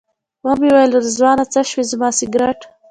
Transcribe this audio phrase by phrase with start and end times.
[0.45, 2.59] ومې ویل رضوانه څه شو زما سګرټ.